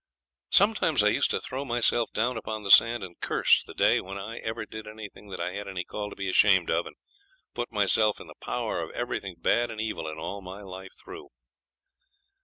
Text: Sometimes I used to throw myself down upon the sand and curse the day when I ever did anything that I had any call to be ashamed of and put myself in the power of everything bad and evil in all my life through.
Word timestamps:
Sometimes 0.49 1.03
I 1.03 1.09
used 1.09 1.29
to 1.29 1.39
throw 1.39 1.63
myself 1.63 2.11
down 2.11 2.35
upon 2.35 2.63
the 2.63 2.71
sand 2.71 3.03
and 3.03 3.19
curse 3.21 3.63
the 3.63 3.75
day 3.75 4.01
when 4.01 4.17
I 4.17 4.39
ever 4.39 4.65
did 4.65 4.87
anything 4.87 5.29
that 5.29 5.39
I 5.39 5.51
had 5.53 5.67
any 5.67 5.83
call 5.83 6.09
to 6.09 6.15
be 6.15 6.27
ashamed 6.27 6.71
of 6.71 6.87
and 6.87 6.95
put 7.53 7.71
myself 7.71 8.19
in 8.19 8.25
the 8.25 8.33
power 8.41 8.81
of 8.81 8.89
everything 8.95 9.35
bad 9.37 9.69
and 9.69 9.79
evil 9.79 10.07
in 10.07 10.17
all 10.17 10.41
my 10.41 10.63
life 10.63 10.93
through. 10.99 11.29